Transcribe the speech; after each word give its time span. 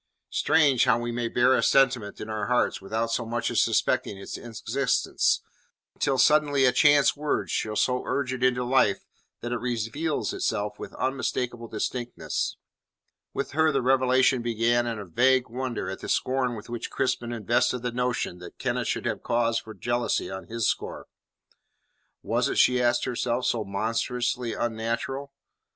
Strange 0.31 0.85
how 0.85 0.97
we 0.97 1.11
may 1.11 1.27
bear 1.27 1.53
a 1.53 1.61
sentiment 1.61 2.19
in 2.19 2.27
our 2.27 2.47
hearts 2.47 2.81
without 2.81 3.11
so 3.11 3.23
much 3.23 3.51
as 3.51 3.61
suspecting 3.61 4.17
its 4.17 4.35
existence, 4.35 5.41
until 5.93 6.17
suddenly 6.17 6.65
a 6.65 6.71
chance 6.71 7.15
word 7.15 7.51
shall 7.51 7.75
so 7.75 8.01
urge 8.07 8.33
it 8.33 8.43
into 8.43 8.63
life 8.63 9.05
that 9.41 9.51
it 9.51 9.59
reveals 9.59 10.33
itself 10.33 10.79
with 10.79 10.91
unmistakable 10.95 11.67
distinctness. 11.67 12.57
With 13.31 13.51
her 13.51 13.71
the 13.71 13.83
revelation 13.83 14.41
began 14.41 14.87
in 14.87 14.97
a 14.97 15.05
vague 15.05 15.49
wonder 15.49 15.87
at 15.87 15.99
the 15.99 16.09
scorn 16.09 16.55
with 16.55 16.67
which 16.67 16.89
Crispin 16.89 17.31
invested 17.31 17.83
the 17.83 17.91
notion 17.91 18.39
that 18.39 18.57
Kenneth 18.57 18.87
should 18.87 19.05
have 19.05 19.21
cause 19.21 19.59
for 19.59 19.75
jealousy 19.75 20.31
on 20.31 20.47
his 20.47 20.67
score. 20.67 21.05
Was 22.23 22.49
it, 22.49 22.57
she 22.57 22.81
asked 22.81 23.05
herself, 23.05 23.45
so 23.45 23.63
monstrously 23.63 24.55
unnatural? 24.55 25.31